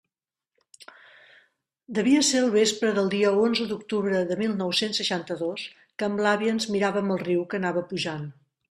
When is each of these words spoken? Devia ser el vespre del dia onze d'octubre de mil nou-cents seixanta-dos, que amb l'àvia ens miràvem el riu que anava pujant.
Devia 1.97 2.23
ser 2.29 2.41
el 2.45 2.49
vespre 2.57 2.95
del 2.95 3.11
dia 3.15 3.35
onze 3.43 3.69
d'octubre 3.73 4.25
de 4.33 4.41
mil 4.43 4.57
nou-cents 4.65 5.03
seixanta-dos, 5.03 5.71
que 5.95 6.11
amb 6.11 6.27
l'àvia 6.27 6.57
ens 6.59 6.71
miràvem 6.77 7.17
el 7.19 7.25
riu 7.29 7.47
que 7.53 7.63
anava 7.65 7.89
pujant. 7.95 8.29